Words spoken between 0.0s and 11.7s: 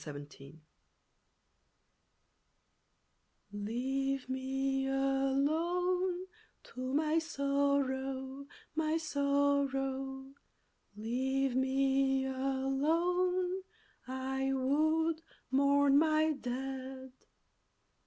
NEVER AGAIN Leave me alone to my sorrow, my sorrow, Leave